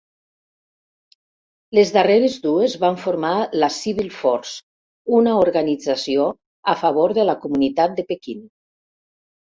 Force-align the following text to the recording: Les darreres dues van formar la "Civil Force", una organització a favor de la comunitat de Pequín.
Les 1.79 1.91
darreres 1.97 2.37
dues 2.47 2.77
van 2.85 2.97
formar 3.05 3.35
la 3.65 3.71
"Civil 3.77 4.11
Force", 4.23 4.59
una 5.21 5.39
organització 5.45 6.29
a 6.77 6.79
favor 6.85 7.19
de 7.23 7.31
la 7.33 7.41
comunitat 7.47 7.99
de 8.03 8.13
Pequín. 8.13 8.47